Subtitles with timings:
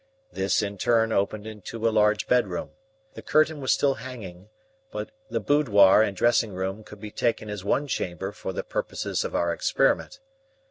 [0.31, 2.71] This in turn opened into a large bedroom.
[3.13, 4.49] The curtain was still hanging,
[4.91, 9.23] but the boudoir and dressing room could be taken as one chamber for the purposes
[9.23, 10.19] of our experiment.